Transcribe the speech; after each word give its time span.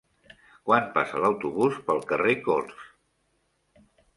Quan 0.69 0.87
passa 0.95 1.21
l'autobús 1.25 1.77
pel 1.91 2.01
carrer 2.13 2.35
Corts? 2.49 2.89